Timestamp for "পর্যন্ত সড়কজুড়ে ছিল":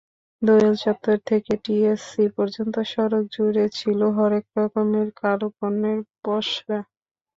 2.37-3.99